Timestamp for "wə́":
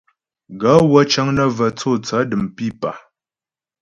0.91-1.03